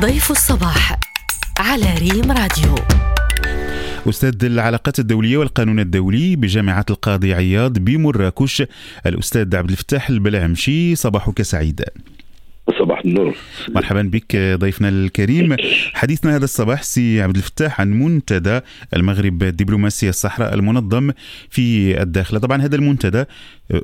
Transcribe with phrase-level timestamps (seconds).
[0.00, 1.00] ضيف الصباح
[1.58, 2.74] على ريم راديو.
[4.08, 8.62] أستاذ العلاقات الدولية والقانون الدولي بجامعة القاضي عياض بمراكش
[9.06, 11.84] الأستاذ عبد الفتاح البلعمشي صباحك سعيد.
[13.04, 13.34] النور
[13.68, 15.56] مرحبا بك ضيفنا الكريم.
[15.94, 18.60] حديثنا هذا الصباح سي عبد الفتاح عن منتدى
[18.96, 21.10] المغرب الدبلوماسية الصحراء المنظم
[21.50, 22.40] في الداخل.
[22.40, 23.24] طبعا هذا المنتدى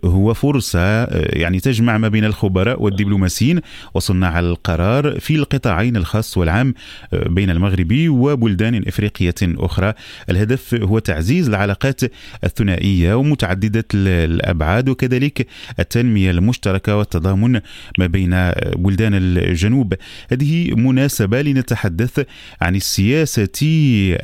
[0.04, 3.60] هو فرصة يعني تجمع ما بين الخبراء والدبلوماسيين
[3.94, 6.74] وصناع القرار في القطاعين الخاص والعام
[7.12, 9.92] بين المغرب وبلدان إفريقية أخرى.
[10.30, 12.00] الهدف هو تعزيز العلاقات
[12.44, 15.46] الثنائية ومتعددة الأبعاد وكذلك
[15.78, 17.60] التنمية المشتركة والتضامن
[17.98, 19.94] ما بين بلدان الجنوب.
[20.32, 22.26] هذه مناسبة لنتحدث
[22.60, 23.48] عن السياسة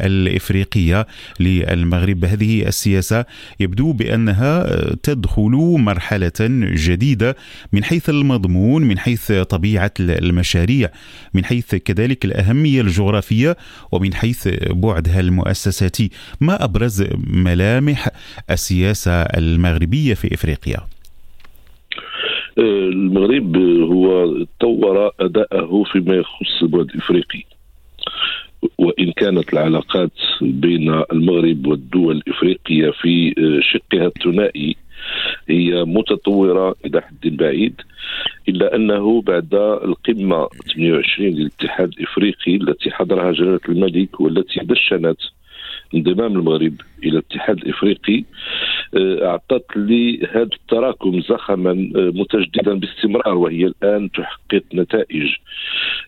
[0.00, 1.06] الإفريقية
[1.40, 2.24] للمغرب.
[2.24, 3.24] هذه السياسة
[3.60, 4.66] يبدو بأنها
[5.02, 6.32] تدخل مرحلة
[6.74, 7.36] جديدة
[7.72, 10.90] من حيث المضمون من حيث طبيعة المشاريع
[11.34, 13.56] من حيث كذلك الأهمية الجغرافية
[13.92, 18.08] ومن حيث بعدها المؤسساتي ما أبرز ملامح
[18.50, 20.95] السياسة المغربية في إفريقيا؟
[22.58, 27.42] المغرب هو طور أداءه فيما يخص البعد الإفريقي
[28.78, 34.76] وإن كانت العلاقات بين المغرب والدول الإفريقية في شقها الثنائي
[35.48, 37.80] هي متطورة إلى حد بعيد
[38.48, 39.54] إلا أنه بعد
[39.84, 45.18] القمة 28 للاتحاد الإفريقي التي حضرها جلالة الملك والتي دشنت
[45.94, 48.24] انضمام المغرب إلى الاتحاد الإفريقي آه،
[48.94, 55.28] أعطت لي هذا التراكم زخما آه، متجددا باستمرار وهي الآن تحقق نتائج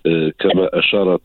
[0.07, 1.21] آه، كما أشارت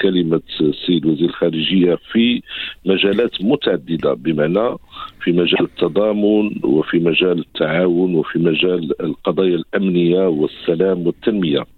[0.00, 2.42] كلمة السيد وزير الخارجية في
[2.86, 4.76] مجالات متعددة بمعنى
[5.20, 11.75] في مجال التضامن وفي مجال التعاون وفي مجال القضايا الأمنية والسلام والتنمية.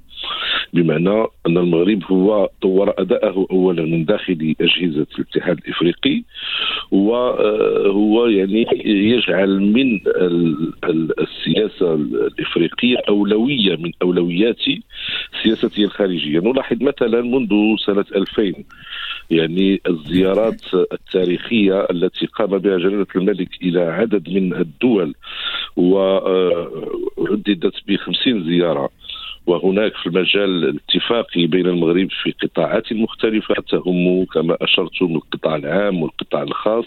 [0.73, 6.23] بمعنى أن المغرب هو طور أداءه اولا من داخل أجهزة الاتحاد الإفريقي
[6.91, 10.01] وهو يعني يجعل من
[11.19, 14.57] السياسة الإفريقية أولوية من أولويات
[15.43, 16.41] سياسته الخارجية.
[16.41, 18.53] نلاحظ مثلا منذ سنة 2000
[19.31, 20.61] يعني الزيارات
[20.93, 25.15] التاريخية التي قام بها جلالة الملك إلى عدد من الدول
[25.77, 28.91] وعددت ب 50 زيارة.
[29.49, 36.43] وهناك في المجال الاتفاقي بين المغرب في قطاعات مختلفة تهم كما أشرتم القطاع العام والقطاع
[36.43, 36.87] الخاص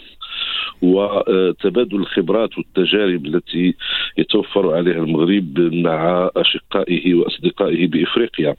[0.82, 3.74] وتبادل الخبرات والتجارب التي
[4.18, 8.56] يتوفر عليها المغرب مع أشقائه وأصدقائه بإفريقيا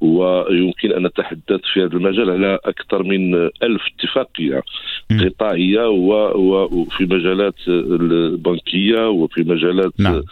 [0.00, 4.62] ويمكن أن نتحدث في هذا المجال على أكثر من ألف اتفاقية
[5.20, 10.22] قطاعية وفي مجالات البنكية وفي مجالات نعم.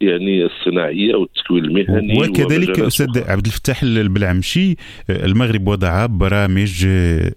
[0.00, 4.76] يعني الصناعية والتكوين المهني وكذلك أستاذ عبد الفتاح البلعمشي
[5.10, 6.86] المغرب وضع برامج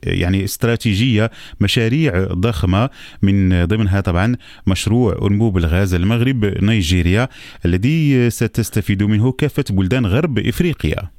[0.03, 1.31] يعني استراتيجية
[1.61, 2.89] مشاريع ضخمة
[3.21, 4.35] من ضمنها طبعا
[4.67, 7.27] مشروع أنبوب الغاز المغرب نيجيريا
[7.65, 11.16] الذي ستستفيد منه كافة بلدان غرب إفريقيا.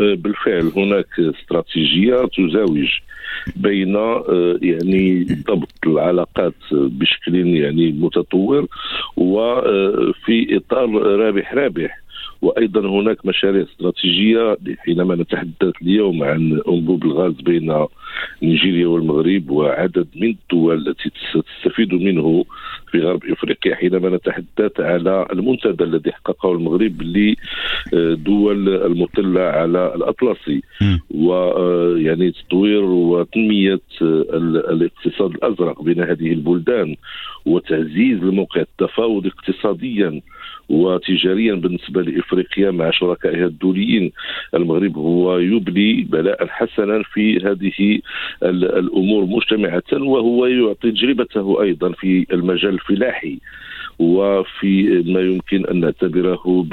[0.00, 2.88] بالفعل هناك استراتيجية تزاوج
[3.56, 8.66] بين آه، يعني ضبط العلاقات بشكل يعني متطور
[9.16, 12.02] وفي إطار رابح رابح.
[12.42, 17.86] وأيضا هناك مشاريع استراتيجية حينما نتحدث اليوم عن أنبوب الغاز بين
[18.42, 22.44] نيجيريا والمغرب وعدد من الدول التي تستفيد منه
[22.90, 30.62] في غرب إفريقيا حينما نتحدث على المنتدى الذي حققه المغرب لدول المطلة على الاطلسي
[31.14, 33.80] ويعني تطوير وتنمية
[34.70, 36.96] الاقتصاد الأزرق بين هذه البلدان
[37.46, 40.20] وتعزيز الموقع التفاوض اقتصاديا.
[40.68, 44.12] وتجاريا بالنسبة لإفريقيا مع شركائها الدوليين.
[44.54, 48.00] المغرب هو يبني بلاء حسنا في هذه
[48.42, 53.38] الأمور مجتمعة وهو يعطي تجربته أيضا في المجال الفلاحي
[53.98, 56.66] وفي ما يمكن أن نعتبره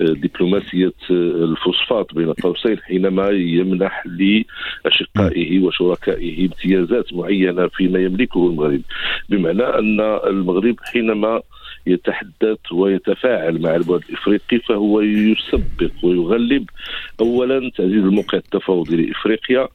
[0.00, 8.80] بدبلوماسية الفوسفات بين قوسين حينما يمنح لأشقائه وشركائه امتيازات معينة فيما يملكه المغرب.
[9.28, 11.40] بمعنى أن المغرب حينما
[11.86, 16.70] يتحدث ويتفاعل مع البعد الإفريقي فهو يسبق ويغلب.
[17.20, 19.68] اولا تعزيز الموقع التفاوضي لإفريقيا.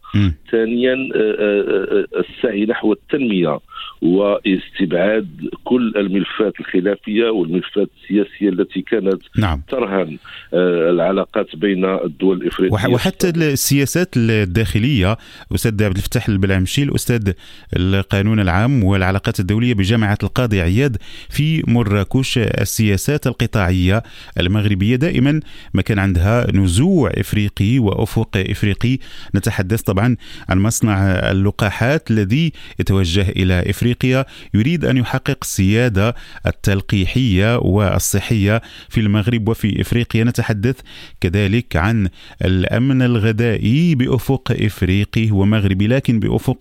[0.52, 3.60] ثانيا آه، آه، آه، السعي نحو التنمية.
[4.02, 5.28] واستبعاد
[5.64, 9.62] كل الملفات الخلافية والملفات السياسية التي كانت نعم.
[9.68, 10.18] ترهن
[10.54, 15.18] العلاقات بين الدول الإفريقية وحتى السياسات الداخلية
[15.56, 17.32] أستاذ عبد الفتاح البلعمشي الاستاذ
[17.76, 20.98] القانون العام والعلاقات الدولية بجامعة القاضي عياد
[21.30, 24.04] في مره تراكش السياسات القطاعية
[24.40, 24.96] المغربية.
[24.96, 25.40] دائما
[25.74, 28.98] ما كان عندها نزوع إفريقي وأفق إفريقي.
[29.36, 30.16] نتحدث طبعا
[30.50, 30.98] عن مصنع
[31.32, 36.16] اللقاحات الذي يتوجه إلى إفريقيا يريد أن يحقق السيادة
[36.48, 40.24] التلقيحية والصحية في المغرب وفي إفريقيا.
[40.24, 40.76] نتحدث
[41.22, 42.10] كذلك عن
[42.46, 46.58] الأمن الغذائي بأفق إفريقي ومغربي لكن بأفق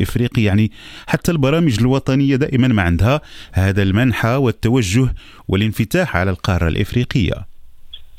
[0.00, 0.70] إفريقي يعني
[1.06, 3.20] حتى البرامج الوطنية دائما ما عندها
[3.52, 5.14] هذا المنحى والتوجه
[5.48, 7.51] والانفتاح على القارة الإفريقية.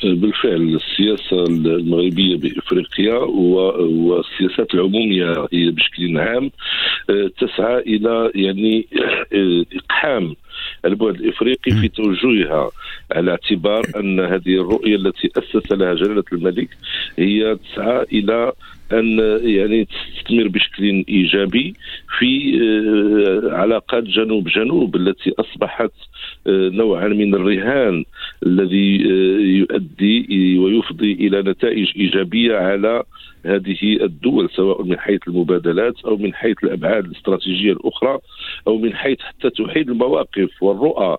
[0.04, 6.52] بالفعل السياسة المغربية بإفريقيا والسياسات العمومية هي بشكل عام
[7.10, 8.88] آه، تسعى إلى يعني
[9.34, 10.36] آه، إقحام
[10.86, 12.70] البعد الإفريقي في توجهها
[13.12, 16.70] على اعتبار أن هذه الرؤية التي اسس لها جلالة الملك
[17.18, 18.52] هي تسعى إلى
[18.94, 21.74] أن يعني تستثمر بشكل إيجابي
[22.20, 26.13] في آه، علاقات جنوب جنوب التي أصبحت آه،
[26.48, 28.06] نوعا من الرهان
[28.46, 33.04] الذي آه، يؤدي ويفضي إلى نتائج إيجابية على
[33.46, 38.20] هذه الدول سواء من حيث المبادلات أو من حيث الأبعاد الاستراتيجية الأخرى
[38.68, 41.18] أو من حيث حتى توحيد المواقف والرؤى.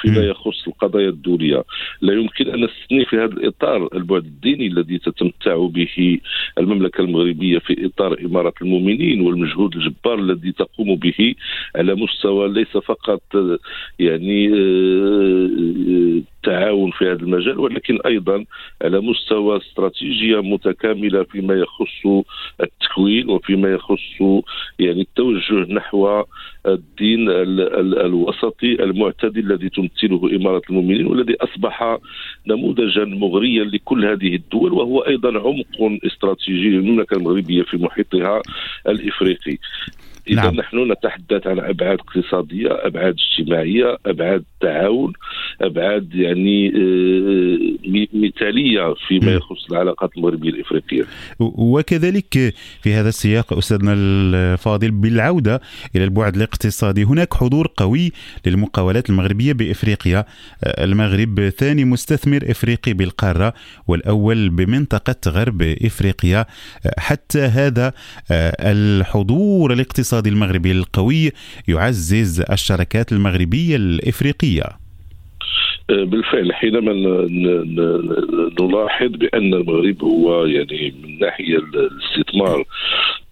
[0.00, 1.64] فيما يخص القضايا الدولية.
[2.00, 6.18] لا يمكن أن نستثني في هذا الإطار البعد الديني الذي تتمتع به
[6.58, 11.34] المملكة المغربية في إطار إمارة المؤمنين والمجهود الجبار الذي تقوم به
[11.76, 13.22] على مستوى ليس فقط
[13.98, 18.44] يعني آه، التعاون في هذا المجال ولكن أيضا
[18.82, 22.24] على مستوى استراتيجية متكاملة فيما يخص
[22.60, 24.20] التكوين وفيما يخص
[24.78, 26.24] يعني التوجه نحو
[26.66, 31.98] الدين الوسطي المعتدل الذي تمثله إمارة المؤمنين والذي أصبح
[32.46, 38.42] نموذجا مغريا لكل هذه الدول وهو أيضا عمق استراتيجي للمملكه المغربية في محيطها
[38.88, 39.58] الإفريقي.
[40.28, 40.54] إذا نعم.
[40.54, 45.12] نحن نتحدث عن أبعاد اقتصادية أبعاد اجتماعية أبعاد تعاون
[45.60, 51.04] أبعاد يعني آه، مثالية فيما يخص العلاقات المغربية الإفريقية.
[51.40, 55.60] وكذلك في هذا السياق أستاذنا الفاضل بالعودة
[55.96, 58.12] إلى البعد الاقتصادي هناك حضور قوي
[58.46, 60.24] للمقاولات المغربية بإفريقيا.
[60.66, 63.54] المغرب ثاني مستثمر إفريقي بالقارة
[63.88, 66.46] والأول بمنطقة غرب إفريقيا.
[66.98, 67.92] حتى هذا
[68.30, 71.32] آه، الحضور الاقتصادي الاقتصادي المغربي القوي
[71.68, 74.62] يعزز الشركات المغربية الإفريقية.
[75.90, 76.92] أه، بالفعل حينما
[78.60, 82.64] نلاحظ بأن المغرب هو يعني من ناحية الاستثمار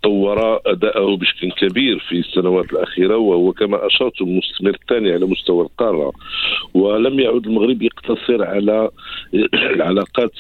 [0.03, 6.13] طور أداءه بشكل كبير في السنوات الأخيرة وهو كما أشرت المستثمر الثاني على مستوى القارة.
[6.75, 8.91] ولم يعد المغرب يقتصر على
[9.75, 10.33] العلاقات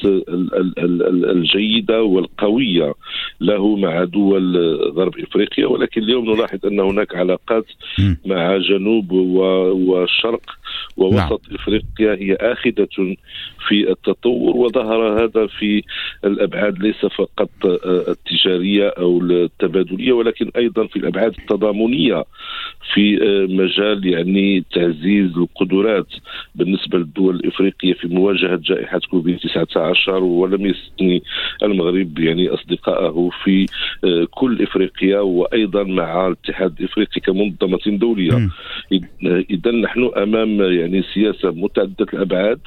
[1.36, 2.94] الجيدة والقوية.
[3.40, 4.56] له مع دول
[4.90, 7.66] غرب إفريقيا ولكن اليوم نلاحظ أن هناك علاقات
[8.26, 10.50] مع جنوب والشرق
[10.96, 11.54] ووسط نعم.
[11.54, 13.16] إفريقيا هي آخذة
[13.68, 15.82] في التطور وظهر هذا في
[16.24, 17.50] الأبعاد ليس فقط
[17.86, 22.24] التجارية أو التبادلية ولكن أيضا في الأبعاد التضامنية
[22.94, 23.16] في
[23.50, 26.06] مجال يعني تعزيز القدرات
[26.54, 31.22] بالنسبة للدول الإفريقية في مواجهة جائحة كوفيد 19 ولم يستثني
[31.62, 33.66] المغرب يعني اصدقائه في
[34.30, 38.48] كل إفريقيا وأيضا مع الاتحاد الإفريقي كمنظمة دولية.
[39.50, 42.60] اذا نحن أمام يعني سياسة متعددة الأبعاد.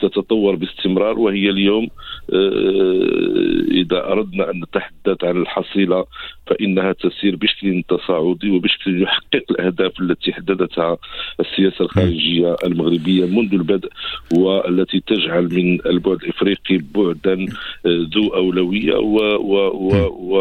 [0.00, 1.88] تتطور باستمرار وهي اليوم
[2.32, 6.04] آه، إذا أردنا أن نتحدث عن الحصيلة
[6.46, 10.96] فإنها تسير بشكل تصاعدي وبشكل يحقق الأهداف التي حددتها
[11.40, 13.88] السياسة الخارجية المغربية منذ البدء
[14.34, 17.46] والتي تجعل من البعد الإفريقي بعدا
[17.86, 20.36] آه، ذو أولوية و, و, و, و,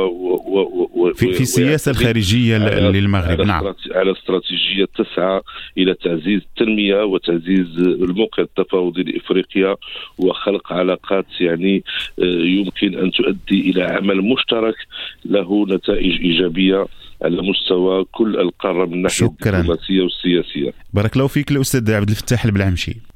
[0.48, 2.57] و, و في, في السياسة الخارجية
[2.89, 3.41] للمغرب.
[3.41, 3.74] نعم.
[3.91, 5.41] على استراتيجية تسعى
[5.77, 9.03] إلى تعزيز التنمية وتعزيز الموقع التفاوضي
[9.50, 9.75] لافريقيا
[10.18, 11.84] وخلق علاقات يعني
[12.20, 14.75] آه، يمكن أن تؤدي إلى عمل مشترك
[15.25, 16.86] له نتائج إيجابية
[17.22, 20.74] على مستوى كل القارة من ناحيه الدبلوماسية والسياسية.
[20.94, 22.96] بارك الله فيك الأستاذ عبد الفتاح البلعمشي.